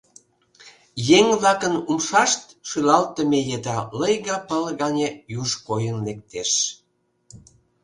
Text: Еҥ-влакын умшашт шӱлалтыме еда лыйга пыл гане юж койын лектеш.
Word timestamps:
Еҥ-влакын 1.17 1.75
умшашт 1.89 2.43
шӱлалтыме 2.69 3.39
еда 3.55 3.77
лыйга 3.99 4.37
пыл 4.47 4.63
гане 4.81 5.07
юж 5.41 5.49
койын 5.67 5.97
лектеш. 6.07 6.51